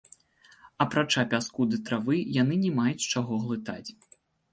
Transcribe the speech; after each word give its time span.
Апрача 0.85 1.23
пяску 1.33 1.67
ды 1.73 1.79
травы, 1.89 2.15
яны 2.41 2.57
не 2.63 2.71
маюць 2.79 3.09
чаго 3.17 3.39
глытаць. 3.45 3.89